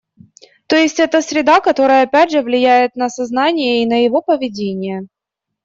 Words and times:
То 0.65 0.75
есть 0.75 0.99
это 0.99 1.21
среда, 1.21 1.59
которая 1.59 2.05
опять 2.05 2.31
же 2.31 2.41
влияет 2.41 2.95
на 2.95 3.07
сознание 3.07 3.83
и 3.83 3.85
на 3.85 4.03
его 4.03 4.23
поведение 4.23 5.05